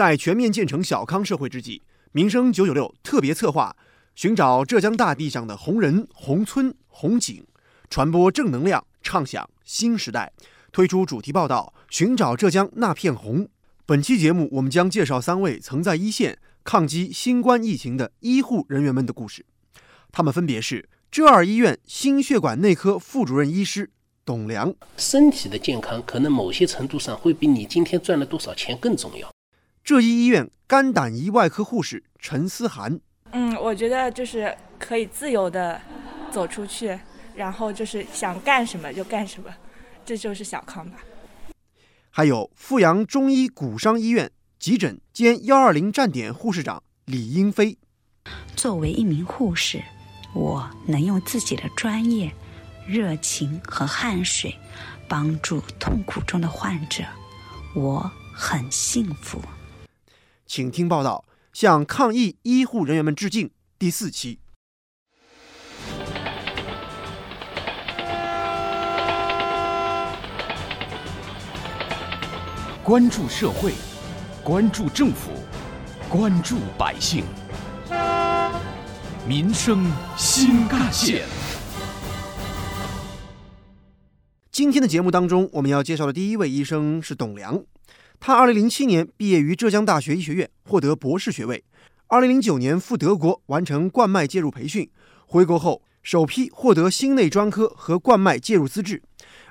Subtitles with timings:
[0.00, 3.76] 在全面建成小康社会之际，民生九九六特别策划
[4.14, 7.44] 寻找浙江大地上的红人、红村、红景，
[7.90, 10.32] 传播正能量，畅想新时代。
[10.72, 13.46] 推出主题报道，寻找浙江那片红。
[13.84, 19.44] 本期节目，我们将介绍三位曾在一线抗击新冠疫情的医护人员们的故事。
[20.10, 23.90] 他们分别是浙二医院心血管内科副主任医师
[24.24, 24.74] 董良。
[24.96, 29.30] 身体的健康，可能某些程度上会比你今天赚了多少钱更重要。
[29.82, 33.00] 浙一医院肝胆胰外科护士陈思涵。
[33.32, 35.80] 嗯，我觉得就是可以自由的
[36.30, 36.98] 走出去，
[37.34, 39.50] 然后就是想干什么就干什么。
[40.04, 40.98] 这就是小康吧。
[42.10, 47.78] 还有阜阳中医骨伤医院急诊兼幺二零站点护士长李英飞。
[48.56, 49.80] 作为一名护士，
[50.34, 52.32] 我能用自己的专业、
[52.86, 54.54] 热情和汗水
[55.08, 57.04] 帮助痛苦中的患者，
[57.74, 59.40] 我很幸福。
[60.52, 63.52] 请听报道，向抗疫医护人员们致敬。
[63.78, 64.40] 第四期。
[72.82, 73.74] 关注社会，
[74.42, 75.30] 关注政府，
[76.08, 77.22] 关注百姓，
[79.24, 81.28] 民生新干线。
[84.50, 87.62] 今天的节目当中，我们要介绍的第一位医生是董良。
[88.20, 91.64] 他2007年毕业于浙江大学医学院，获得博士学位。
[92.08, 94.90] 2009年赴德国完成冠脉介入培训，
[95.26, 99.02] 回国后首批获得心内专科和冠脉介入资质。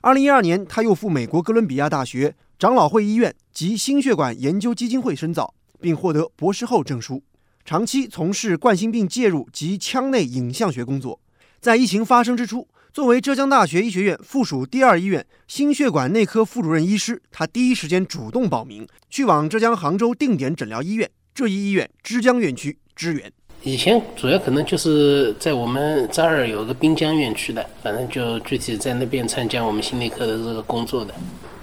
[0.03, 2.35] 2012年，他又赴美国哥伦比亚大学。
[2.59, 7.23] 长老会医院及心血管研究基金会深造，并获得博士后证书，
[7.65, 11.19] 长期从事冠心病介入及腔内影像学工作。
[11.61, 23.31] 在疫情发生之初，作为浙江大学医学院附属第二医院心血管内科副主任医师，他第一时间主动报名，去往浙江杭州定点诊疗医院浙一医院枝江院区支援。
[23.63, 31.13] 以前主要可能就是在我们这儿有个滨江院区的，反正就具体在那边参加我们心内科的这个工作的。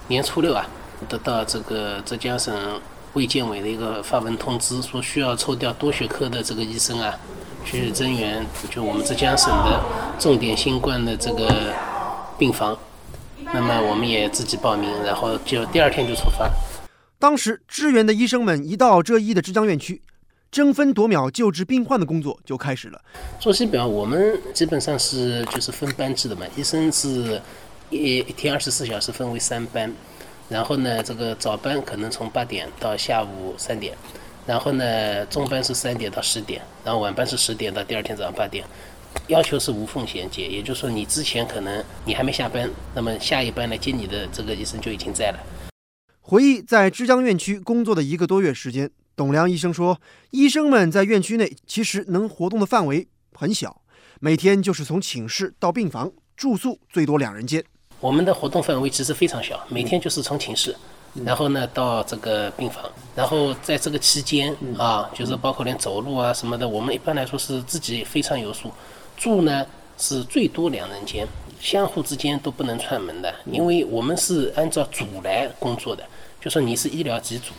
[0.08, 0.68] 年初六啊。
[1.10, 2.80] 得到这个浙江省
[3.12, 7.14] 卫健委的一个发文通知，说需要抽调多学科的这个医生啊，
[7.66, 9.82] 去增援就我们浙江省的
[10.18, 11.74] 重点新冠的这个
[12.38, 12.78] 病房。
[13.52, 16.50] 那么我们也自己报名，然后就第二天就出发。
[17.18, 20.00] 当时支援的医生们一到浙医的浙江院区，
[20.50, 23.00] 争分夺秒救治病患的工作就开始了。
[23.38, 27.40] 作息表我们基本上是就是分班制的嘛，医生是
[27.90, 29.92] 一一天二十四小时分为三班。
[30.48, 33.96] 然后呢，这个早班可能从八点到下午三点，
[34.46, 38.64] 然后呢，中班是三点到十点，然后晚班是十点到第二天早上八点，
[39.26, 45.38] 要求是无缝衔接，也就是说你之前可能你还没下班，那么下一班来接你的这个医生就已经在了。
[46.20, 53.82] 回忆在枝江院区工作的一个多月时间，董良医生说，医生们在院区内其实能活动的范围很小，
[54.20, 57.64] 每天就是从寝室到病房住宿，最多两人间。
[57.98, 60.76] 我们的活动范围其实非常小，每天就是从寝室，
[61.24, 62.84] 然后呢到这个病房，
[63.14, 68.70] 然后在这个期间啊，就是包括连走路啊什么的，我们一般来说是自己非常有数。
[69.16, 69.64] 住呢
[69.96, 71.26] 是最多两人间，
[71.60, 76.04] 相互之间都不能串门的，因为我们是按照组来工作的，
[76.40, 77.52] 就说你是医疗几组，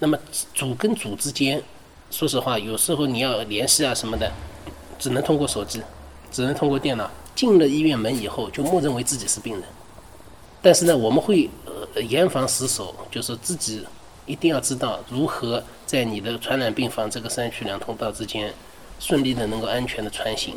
[0.00, 0.18] 那么
[0.52, 1.62] 组跟组之间，
[2.10, 4.30] 说实话有时候你要联系啊什么的，
[4.98, 5.80] 只能通过手机，
[6.32, 7.08] 只能通过电脑。
[7.36, 9.62] 进了医院门以后，就默认为自己是病人。
[10.62, 11.63] 但是呢，我们会呃
[12.08, 13.86] 严防死守，就是自己
[14.26, 18.52] 一定要知道如何在你的传染病房这个三区两通道之间
[18.98, 20.56] 顺利的能够安全的穿行。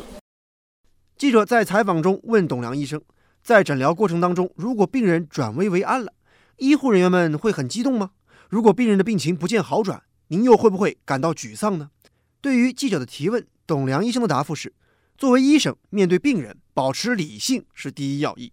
[1.16, 3.02] 记者在采访中问董良医生，
[3.42, 6.12] 在诊疗过程当中，如果病人转危为安了，
[6.58, 8.12] 医护人员们会很激动吗？
[8.48, 11.90] 如果病人的病情不见好转，您又会不会感到沮丧呢？
[12.40, 14.72] 对于记者的提问，董良医生的答复是：
[15.16, 18.52] 作为医生，面对病人，保持理性是第一要义。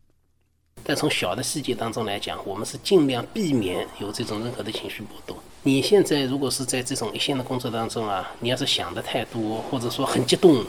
[0.88, 5.36] 但从小的细节当中来讲，我们是尽量避免有这种任何的情绪波动。
[5.64, 10.64] 你现在如果是在这种一线的工作当中啊，你要是想的太多，或者说很激动，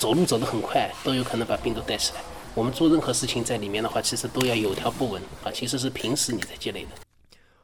[0.00, 2.20] 走路走得很快，都有可能把病毒带起来。
[2.56, 6.88] 我们做任何事情在里面的话，其实都要有条不紊啊，其实是平时你在积累的。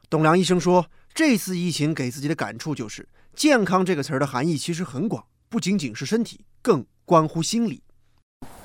[0.09, 3.05] 董良医生说，这次疫情给自己的感触就是
[3.35, 7.81] “健康”这个词儿的含义其实很广，不仅仅是身体，更关乎心理。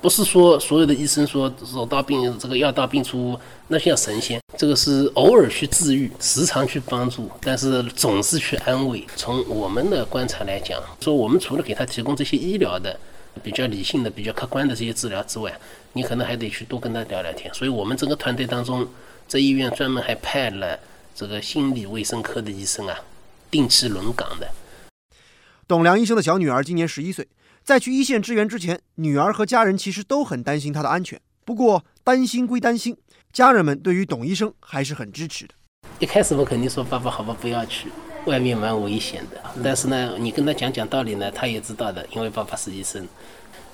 [0.01, 4.39] 不是说所有的医生说手到病这个药到病除，那像神仙。
[4.57, 9.05] 这个是偶尔去治愈，时常去帮助，但是总是去安慰。
[9.15, 12.99] 从我们的观察来讲，说我们除了给他提供这些医疗的、
[13.41, 15.57] 比较理性的、比较客观的这些治疗之外，
[15.93, 17.53] 你可能还得去多跟他聊聊天。
[17.53, 18.87] 所以我们整个团队当中，
[19.27, 20.77] 这医院专门还派了
[21.15, 22.99] 这个心理卫生科的医生啊，
[23.49, 24.49] 定期轮岗的。
[25.67, 27.27] 董良医生的小女儿今年十一岁，
[27.69, 31.21] 在去一线支援之前，女儿和家人其实都很担心她的安全。
[31.45, 32.97] 不过担心归担心，
[33.31, 35.53] 家人们对于董医生还是很支持的。
[35.99, 37.89] 一开始我肯定说爸爸好吧，不要去，
[38.25, 39.39] 外面蛮危险的。
[39.63, 43.07] 但是呢，你跟他讲讲道理呢，他也知道的，因为爸爸是医生。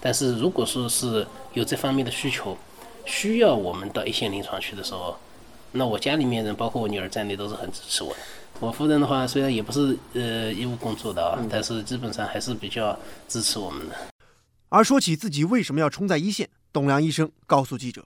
[0.02, 2.58] 但是如果说是有这方面的需求，
[3.06, 5.18] 需要我们到一线临床去的时候，
[5.72, 8.20] 那我家里面人，包括我女儿在内，都是很支持我的。
[8.60, 12.98] 我夫人的话，虽然也不是呃医务工作的啊，但是基本上还是比较
[13.28, 13.96] 支持我们的。
[14.70, 18.04] 而说起自己为什么要冲在一线，董良医生告诉记者：“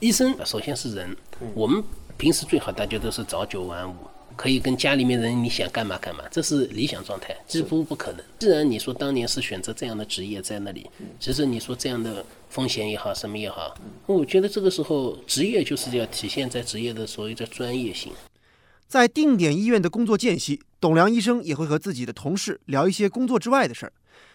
[0.00, 1.16] 医生首先是人，
[1.54, 1.82] 我们
[2.16, 3.94] 平时最好大家都是早九晚五。”
[4.36, 8.22] 可以跟家里面人你想干嘛干嘛，这是理想状态，几乎不可能。
[8.38, 18.12] 既然你说当年是选择这样的职业在那里，其实你说这样的风险也好，什么也好，我觉得这个时候职业就是要体现在职业的所谓的专业性。
[18.88, 23.92] 在定点医院的工作间隙，董良医生也会和自己的同事聊一些工作之外的事儿。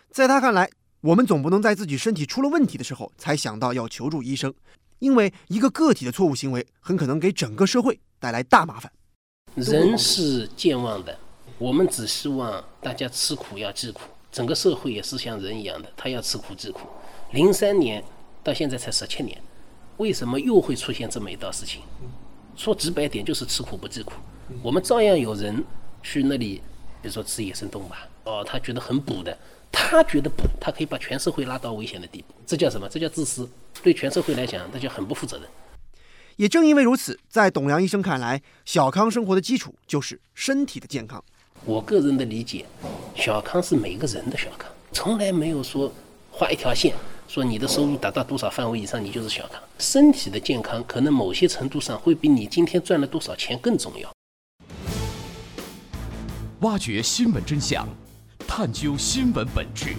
[0.09, 0.69] 在他看来，
[0.99, 4.53] 我们总不能在自己身体出了问题的时候才想到要求助医生，
[4.99, 8.91] 因为一个个体的错误行为很可能给整个社会带来大麻烦。
[9.55, 11.17] 人是健忘的，
[11.57, 14.01] 我们只希望大家吃苦要记苦，
[14.31, 16.81] 整个社会也是像人一样的，他要吃苦记苦。
[17.31, 18.03] 零三年
[18.43, 19.41] 到现在才十七年，
[19.95, 21.81] 为什么又会出现这么一道事情？
[22.55, 24.11] 说直白点就是吃苦不记苦。
[24.61, 25.63] 我们照样有人
[26.03, 26.61] 去那里，
[27.01, 29.37] 比如说吃野生动物吧，哦，他觉得很补的，
[29.71, 32.87] 他觉得补，他可以把全社会拉到危险的地步，这叫什么？
[32.89, 33.49] 这叫自私。
[33.81, 35.47] 对全社会来讲，那就很不负责任。
[36.35, 41.23] 也正因为如此，在董良医生看来，小康生活的基础就是身体的健康。
[41.65, 42.65] 我个人的理解，
[43.15, 45.91] 小康是每个人的小康，从来没有说
[46.31, 46.93] 画一条线，
[47.27, 49.61] 说你的收入达到多少范围以上，你就是小康。
[49.79, 54.11] 身体的健康可能某些程度上会比你今天赚了多少钱更重要。
[56.61, 57.87] 挖掘新闻真相，
[58.47, 59.95] 探究新闻本质，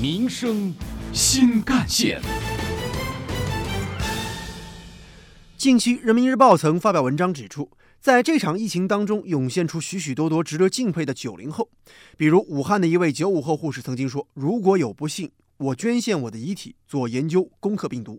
[0.00, 0.72] 民生
[1.12, 2.22] 新干线。
[5.58, 7.70] 近期，《人民日报》曾发表文章指出，
[8.00, 11.68] 在这场疫情当中，涌现出许许多多值得敬佩的九零后。
[12.16, 18.18] 比如，武汉的一位九五后护士曾经说：“如果有不幸，我捐献我的遗体做研究，攻克病毒。”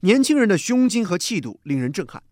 [0.00, 2.22] 年轻人的胸襟和气度令人震撼。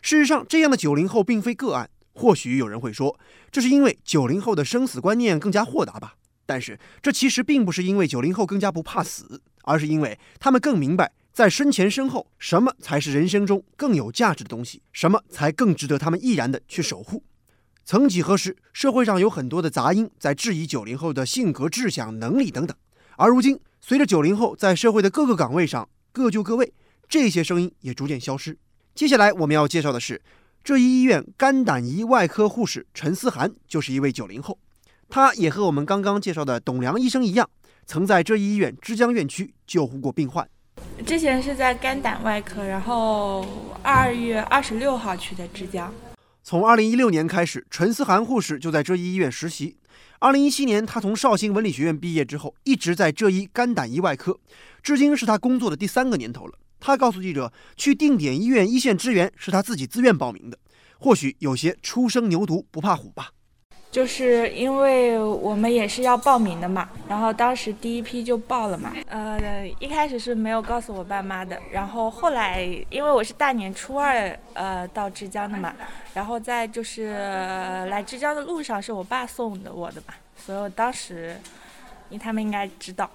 [0.00, 1.90] 事实上，这样的九零后并非个案。
[2.14, 3.18] 或许有人会说，
[3.52, 6.14] 这是因为九零后的生死观念更加豁达吧？
[6.46, 11.12] 但是，这其实并不是因为九零后更加不怕死，而是因为他们更明白。
[11.32, 14.80] 在身前身后，什么才是人生中更有价值的东西？
[14.92, 17.24] 什么才更值得他们毅然的去守护？
[17.84, 22.76] 曾几何时，社会上有很多的杂音在质疑九零后的性格、志向、能力等等。
[23.16, 26.72] 而如今，随着九零后在社会的各个岗位上各就各位，
[27.08, 28.56] 这些声音也逐渐消失。
[28.94, 30.22] 接下来我们要介绍的是，
[30.64, 34.58] 浙一医院肝胆胰外科护士陈思涵，就是一位九零后。
[35.10, 37.46] 她也和我们刚刚介绍的董良医生一样，
[37.84, 40.48] 曾在浙一医院之江院区救护过病患。
[41.04, 43.46] 之前是在肝胆外科，然后
[43.82, 45.92] 二月二十六号去的枝江。
[46.42, 49.76] 从二零一六年开始，陈思涵护士就在浙一医院实习。
[50.18, 54.38] 二零一七年，他从绍兴文理学院毕业之后，一直在浙医肝胆胰外科，
[54.82, 56.54] 至今是他工作的第三个年头了。
[56.86, 60.58] 他告诉记者，去定点医院一线支援是他自己自愿报名的。
[60.98, 63.30] 或许有些初生牛犊不怕虎吧。
[63.90, 68.92] 就是因为我们也是要报名的嘛，然后当时第一批就报了嘛。
[69.06, 75.72] 呃，一开始是没有告诉我爸妈的，然后后来因为我是大年初二呃到浙江的嘛，
[76.12, 77.14] 然后在就是
[77.88, 81.40] 来浙江的路上是我爸送的我的嘛，所以我当时，
[82.10, 83.08] 因他们应该知道。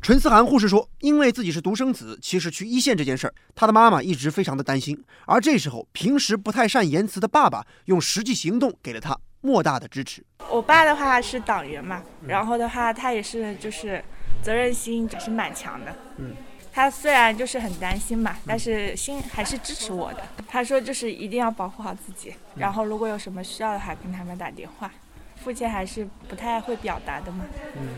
[0.00, 9.18] 陈思涵护士说，因为自己是独生子，其实去一线这件事儿，他的妈妈一直非常的担心，而这时候平时不太善言辞的爸爸用实际行动给了他。
[9.40, 10.24] 莫大的支持。
[10.50, 14.02] 我爸的话是党员嘛，然后的话他也是就是
[14.42, 15.94] 责任心也是蛮强的。
[16.16, 16.34] 嗯，
[16.72, 20.26] 他虽然就是很担心嘛，但是心还是支持我的。
[20.48, 24.90] 他说就是一定要保护好自己，然后如果有什么需要的话跟他们打电话。
[25.36, 27.44] 父亲还是不太会表达的嘛。
[27.76, 27.88] 嗯，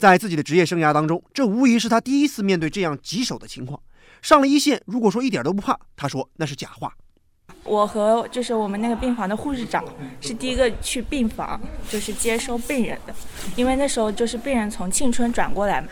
[0.00, 3.78] 在自己的职业生涯当中，这无疑是他第一次面对这样棘手的情况。
[4.22, 6.90] 上了一线，如果说一点都不怕，他说那是假话。
[7.64, 9.84] 我和就是我们那个病房的护士长
[10.22, 13.14] 是第一个去病房，就是接收病人的，
[13.56, 15.88] 因为那时候就是病人从庆春转过来嘛，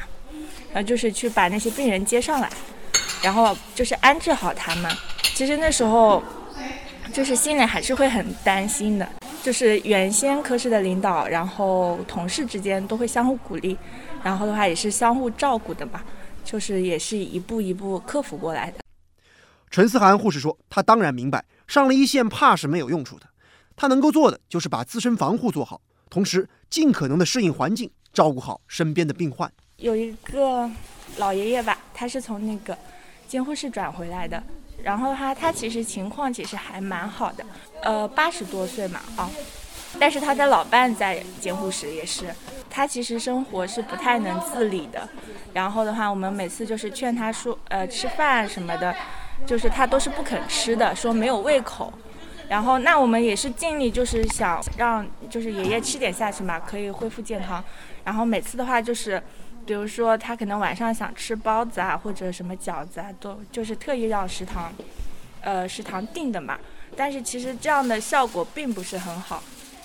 [0.72, 2.50] 然后就是去把那些病人接上来，
[3.22, 4.90] 然后就是安置好他们。
[5.34, 6.22] 其实那时候
[7.12, 9.06] 就是心里还是会很担心的，
[9.42, 13.76] 就是原先科室的领导，然后同事之间都会相互鼓励，
[14.22, 16.02] 然后的话也是相互照顾的嘛，
[16.44, 18.78] 就是也是一步一步克服过来的。
[19.70, 23.26] 陈思涵护士说：“她当然明白，上了一线怕是没有用处的。
[23.76, 25.80] 她能够做的就是把自身防护做好，
[26.10, 29.50] 同时尽可能的适应环境，照顾好身边的病患。
[29.76, 30.68] 有一个
[31.18, 32.76] 老爷爷吧，他是从那个
[33.28, 34.42] 监护室转回来的，
[34.82, 37.44] 然后他他其实情况其实还蛮好的，
[37.82, 39.30] 呃，八十多岁嘛啊，
[39.98, 42.26] 但是他的老伴在监护室也是，
[42.70, 45.08] 他其实生活是不太能自理的，
[45.52, 48.94] 然后的话，我们每次就是劝他说，呃，吃饭什么的，
[49.46, 51.92] 就是他都是不肯吃的，说没有胃口。
[52.48, 57.62] 然后，那我们也是尽力，就是想让就是爷爷吃点下去嘛，可以恢复健康。
[58.04, 59.22] 然后每次的话，就是
[59.68, 64.72] 比如说他可能晚上想吃包子啊，或者什么饺子啊，都就是特意让食堂，
[65.42, 66.58] 呃，食堂订的嘛。
[66.96, 69.42] 但是其实这样的效果并不是很好，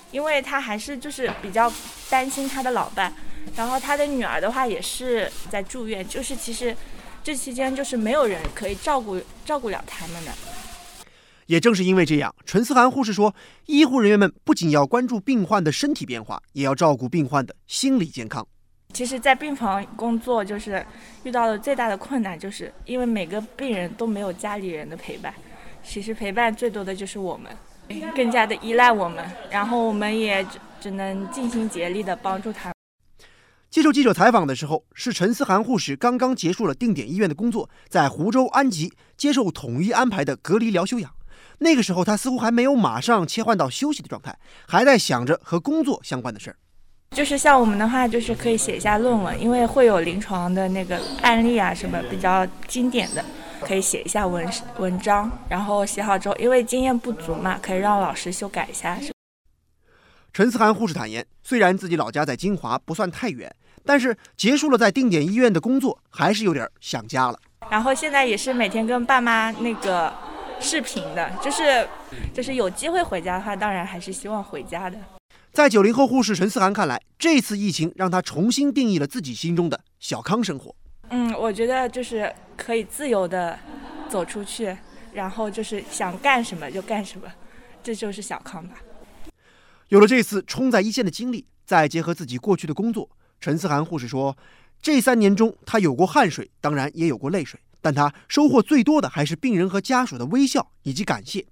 [0.10, 1.70] 因为他还是就是比较
[2.10, 3.12] 担心他的老伴。
[3.58, 6.74] 然后他的女儿的话也是在住院，就是其实
[7.22, 10.32] 这期间就是没有人可以照顾照顾了他们的。
[11.48, 13.36] 也正是因为这样，陈思涵护士说，
[13.66, 18.48] 医护人员们不仅要关注病患的身体变化，也要照顾病患的心理健康。
[18.94, 20.86] 其实，在病房工作，就是
[21.24, 25.34] 遇到的最大的困难，就是因为每个病人都没有家里人的陪伴，
[25.84, 27.52] 其实陪伴最多的就是我们，
[28.16, 32.72] 更加的依赖我们，然后我们也只只能尽心竭力的帮助他。
[33.72, 41.12] 接受记者采访的时候，是陈思涵护士刚刚结束了定点医院的工作，在湖州安吉接受统一安排的隔离疗休养。
[41.58, 46.58] 那个时候，他似乎还没有马上切换到休息的状态，还在想着和工作相关的事儿。
[47.14, 53.24] 就是像我们的话，就是可以写一下论文，因为会有临床的那个案例啊，什么比较经典的，
[53.62, 55.32] 可以写一下文文章。
[55.48, 58.98] 然后写好之后，因为经验不足嘛，可以让老师修改一下。
[60.34, 63.54] 陈思涵护士坦言，虽然自己老家在金华，不算太远，
[63.86, 67.38] 但是结束了在定点医院的工作，还是有点想家了。
[67.70, 70.12] 然后现在也是每天跟爸妈那个。
[70.60, 71.86] 视频的，就是
[72.34, 74.98] 就是有机会回家的话，当然还是希望回家的。
[75.54, 80.76] 在九零后护士陈思涵看来，这次疫情让她重新定义了自己心中的小康生活。
[81.10, 83.60] 嗯，我觉得就是可以自由的
[84.10, 84.76] 走出去，
[85.14, 87.32] 然后就是想干什么就干什么，
[87.84, 88.78] 这就是小康吧。
[89.90, 93.08] 有了这次冲在一线的经历，再结合自己过去的工作，
[93.40, 94.36] 陈思涵护士说，
[94.82, 97.60] 这三年中她有过汗水，当然也有过泪水。
[97.80, 101.46] 但她收获最多的还是病人和家属的微笑以及感谢，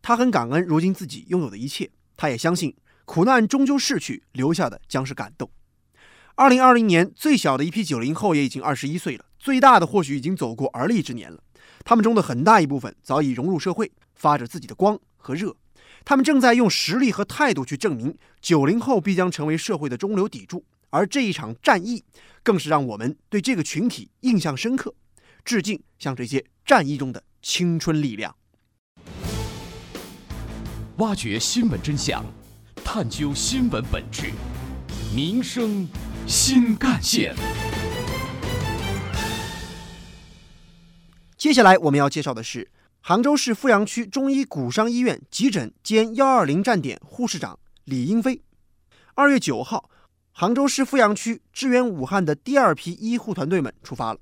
[0.00, 2.72] 她很感恩如今自己拥有的一切，她也相信
[3.08, 5.50] 苦难终究逝去，留下的将是感动。
[6.34, 11.42] 二零二零年，最小的一批九零后也已经二十一岁了，最大的或许已经走过而立之年了。
[11.86, 15.56] 他们中的很大一部分早已融入社会，发着自己的光和热，
[16.04, 20.66] 他们正在用实力和态度去证明九零后必将成为社会的中流砥柱。
[20.90, 22.04] 而这一场战役，
[22.42, 24.94] 更是让我们对这个群体印象深刻。
[25.46, 28.36] 致敬，向这些战役中的青春力量。
[30.98, 32.22] 挖掘新闻真相，
[32.90, 34.32] 探究新闻本质，
[35.14, 35.86] 民生
[36.26, 37.36] 新干线。
[41.36, 42.70] 接下来我们要介绍的是
[43.02, 48.40] 杭州市富阳区中医骨伤医院急诊兼幺二零站点护士长李英飞。
[49.12, 49.90] 二月九号，
[50.32, 54.20] 杭州市富阳区支援武汉的第二批医护团队们出发了。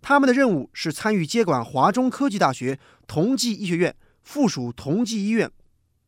[0.00, 5.50] 他们的任务是参与接管华中科技大学同济医学院附属同济医院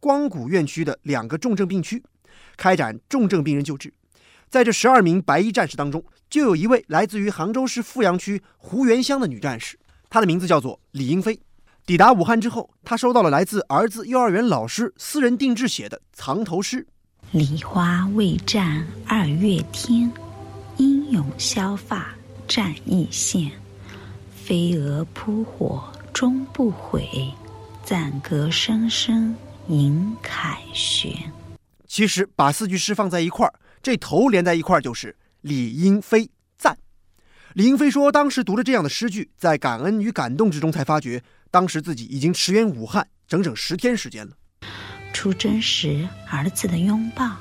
[0.00, 2.02] 光谷院区的两个重症病区，
[2.57, 3.93] 开展重症病人救治。
[4.49, 9.78] 在这十二名白衣战士当中，就有一位来自于杭州市富阳区湖源乡的女战士，
[10.09, 11.38] 她的名字叫做李英飞。
[11.85, 16.87] 抵达武汉之后，她收到了来自儿子幼儿园老师私人定制写的藏头诗
[17.33, 20.11] ：“梨花未绽二月天，
[20.76, 22.14] 英勇削发
[22.47, 23.50] 战一线。”
[24.33, 27.07] 飞蛾扑火终不悔，
[27.85, 29.37] 赞歌声声
[29.69, 31.13] 迎凯旋。
[31.87, 36.77] 其实把四句诗放在一块儿，这头连在一块儿就是李英飞赞。
[37.55, 44.33] 李英飞说，当时读了这样的诗句，在感恩与感动之中，才发觉当时自己已经驰援武汉整整十天时间了。
[45.13, 47.37] 出征时儿子的拥抱，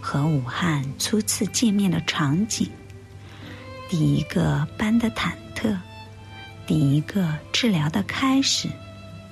[0.00, 2.68] 和武汉初次见面的场景，
[3.88, 5.76] 第一个班的忐忑。
[6.66, 8.68] 第一个治疗的开始，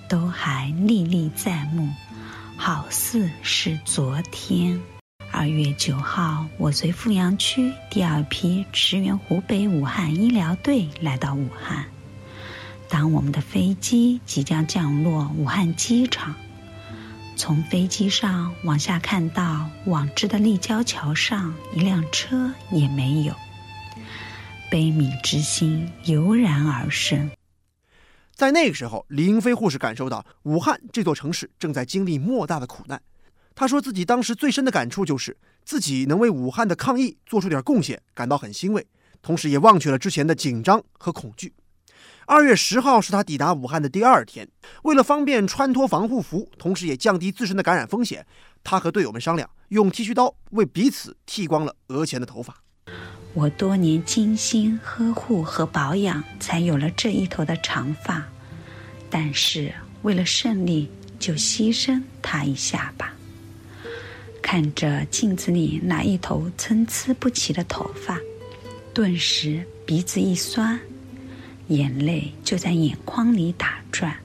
[0.08, 1.88] 都还历历在目，
[2.60, 4.78] 好似是昨天。
[5.30, 11.86] 二月九号，我随富阳区第二批驰援湖北武汉医疗队来到武汉。
[12.88, 16.34] 当我们的飞机即将降落武汉机场，
[17.36, 23.32] 从飞机上往下看到，往之的立交桥上一辆车也没有。
[24.68, 27.30] 悲悯之心油然而生。
[28.38, 33.02] 在那个时候，李英飞护士感受到武汉这座城市正在经历莫大的苦难。
[33.52, 38.86] 他说自己当时最深的感触就是自己能为武汉的抗疫做出点贡献，感到很欣慰，
[39.20, 41.52] 同时也忘却了之前的紧张和恐惧。
[42.26, 44.48] 二月十号是他抵达武汉的第二天，
[44.84, 48.24] 为了方便穿脱防护服，同时也降低自身的感染风险，
[48.62, 52.62] 他和队友们商量，用剃须刀为彼此剃光了额前的头发。
[53.34, 58.26] 我多年精心呵护和保养，才有了这一头的长发。
[59.10, 63.14] 但是为了胜利，就牺牲它一下吧。
[64.42, 68.18] 看着镜子里那一头参差不齐的头发，
[68.94, 70.80] 顿时鼻子一酸，
[71.68, 74.16] 眼泪就在眼眶里打转。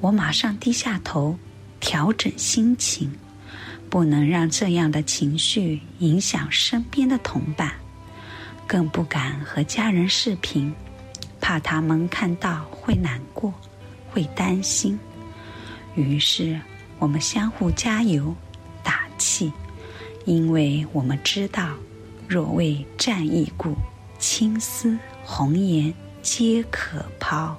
[0.00, 1.36] 我马上低下头，
[1.80, 3.10] 调整心情，
[3.90, 7.72] 不能让这样的情绪影响身边的同伴，
[8.66, 10.74] 更不敢和家人视频，
[11.40, 13.52] 怕他们看到会难过，
[14.10, 14.98] 会担心。
[15.94, 16.60] 于是，
[16.98, 18.34] 我们相互加油
[18.82, 19.04] 打。
[19.16, 19.52] 气，
[20.24, 21.70] 因为我们知道，
[22.26, 23.76] 若为战役故，
[24.18, 27.56] 青丝红颜皆可抛。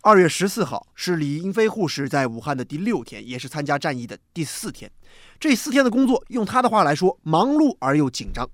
[0.00, 4.90] 二月十四号是李英飞护士在武汉的第六天，也是参加战役的第四天。
[5.38, 8.48] 这四天的工作，用他的话来说，忙碌而又紧张。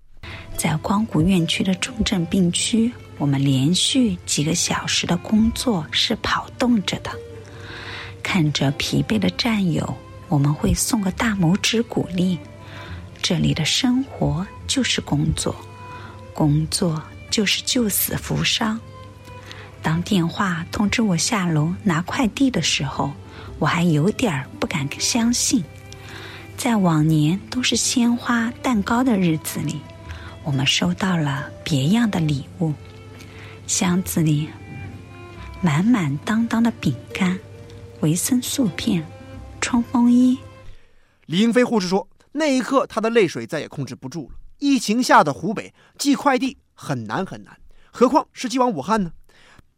[0.62, 7.10] 在光谷院区的重症病区，我们连续几个小时的工作是跑动着的，
[8.22, 9.92] 看着疲惫的战友。
[10.28, 12.38] 我们会送个大拇指鼓励。
[13.20, 15.52] 这里的生活就是工作，
[16.32, 18.78] 工作就是救死扶伤。
[19.82, 23.12] 当电话通知我下楼拿快递的时候，
[23.58, 25.64] 我还有点儿不敢相信。
[26.56, 29.80] 在往年都是鲜花、蛋糕的日子里，
[30.44, 32.72] 我们收到了别样的礼物，
[33.66, 34.48] 箱子里
[35.60, 37.38] 满满当当的饼干、
[38.00, 39.06] 维生素片。
[39.60, 40.36] 冲锋衣，
[41.26, 44.36] 李英飞护士说：“那一刻，她的泪水再也控制不住了。
[44.58, 47.56] 疫情下的湖北寄快递很难很难，
[47.92, 49.12] 何况是寄往武汉呢？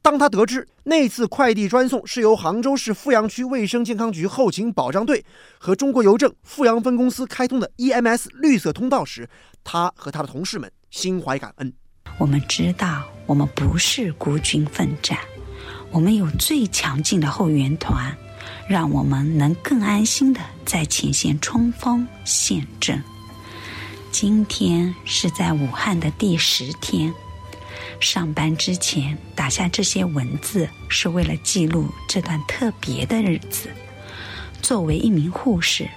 [0.05, 5.25] 当他得知那次快递专送是由杭州市富阳区卫生健康局后勤保障队
[5.57, 9.27] 和中国邮政富阳分公司开通的 EMS 绿色通道时，
[9.65, 11.73] 他和他的同事们心怀感恩。
[12.19, 15.19] 我们知道，我们不是孤军奋战，
[15.91, 18.15] 我们有最强劲的后援团。”
[18.69, 23.03] 让我们能更安心的在前线冲锋陷阵。
[24.11, 27.13] 今天是在武汉的第十天，
[28.01, 33.71] 上班之前打下这些文字，是为了记录这段特别的日子。
[34.63, 35.89] 作为一名护士，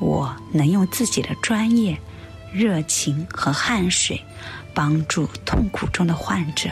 [0.00, 1.98] 我能用自己的专业、
[2.52, 4.20] 热情和汗水
[4.72, 6.70] 帮助痛苦中的患者，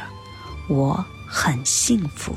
[0.68, 2.34] 我很幸福。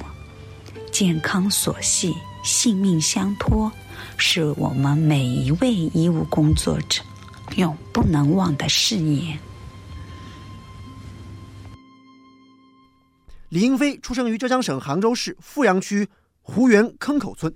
[0.91, 2.13] 健康所系。
[2.43, 3.71] 性命相托，
[4.17, 7.01] 是我们每一位医务工作者
[7.55, 9.39] 永不能忘的誓言。
[13.49, 16.08] 李英飞出生于浙江省杭州市富阳区
[16.41, 17.53] 湖源坑口村，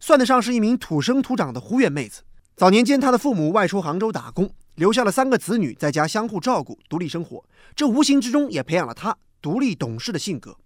[0.00, 2.22] 算得上是一名土生土长的湖源妹子。
[2.56, 7.44] 早年间，她的父母外出杭州打工，留下了三个子女在家相互照顾，独立生活。
[7.74, 10.56] 这无形之中也培养了她独立懂事的性格。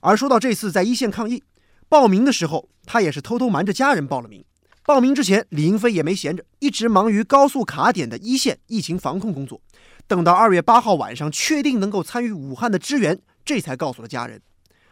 [0.00, 1.44] 而说到这次在一线抗疫，
[1.88, 4.44] 报名的时候，他也是偷偷瞒着家人报了名。
[4.84, 9.60] 报名之前，李英飞也没闲着，一直忙于高速卡点的一线疫情防控工作。
[10.08, 14.42] 等到二月八号晚上，确定能够参与武汉的支援，这才告诉了家人。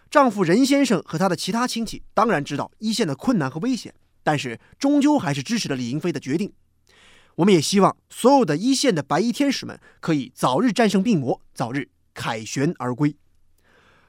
[0.08, 6.52] 丈夫任先生和他的其他亲戚当然知道一线的困难和危险，但是终究还是支持了李英飞的决定。
[7.34, 13.16] 我们也希望所有的一线的白衣天使们可以早日战胜病魔，早日凯旋而归。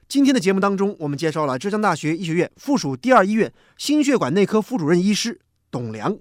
[0.07, 6.19] 今天的节目当中，我们介绍了浙江大学医学院附属第二医院心血管内科副主任医师董良，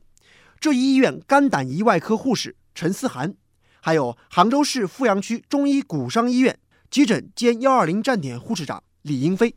[0.59, 3.35] 浙一医院肝胆胰外科护士陈思涵，
[3.83, 6.59] 还有杭州市富阳区中医骨伤医院
[6.95, 9.57] 急诊兼幺二零站点护士长李英飞。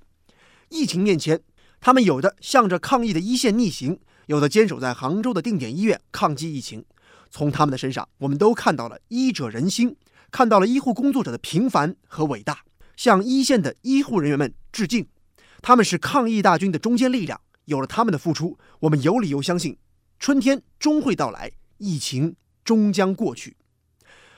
[0.69, 1.39] 疫情面前，
[1.79, 6.83] 他们有的向着抗疫的一线逆行，有的坚守在杭州的定点医院抗击疫情。
[7.29, 9.95] 从他们的身上，我们都看到了医者仁心，
[10.31, 12.61] 看到了医护工作者的平凡和伟大。
[12.95, 15.07] 向一线的医护人员们致敬，
[15.61, 17.39] 他们是抗疫大军的中坚力量。
[17.65, 19.77] 有了他们的付出，我们有理由相信，
[20.17, 23.55] 春天终会到来，疫情终将过去。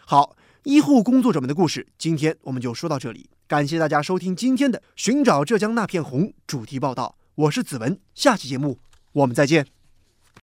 [0.05, 3.29] 好，医护工作者们的故事，今天我们就说到这里。
[3.47, 8.77] 感谢大家收听今天的《寻找浙江那片红》主题报道，我是子文，下期节目
[9.13, 9.78] 我们再见。